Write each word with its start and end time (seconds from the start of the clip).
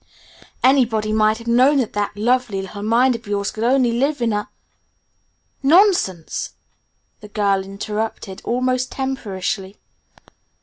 "Anybody 0.63 1.13
might 1.13 1.37
have 1.37 1.45
known 1.45 1.77
that 1.77 1.93
that 1.93 2.17
lovely, 2.17 2.63
little 2.63 2.81
mind 2.81 3.13
of 3.15 3.27
yours 3.27 3.51
could 3.51 3.63
only 3.63 3.91
live 3.91 4.19
in 4.19 4.33
a" 4.33 4.49
"Nonsense!" 5.71 6.53
the 7.19 7.27
girl 7.27 7.63
interrupted, 7.63 8.41
almost 8.43 8.91
temperishly. 8.91 9.77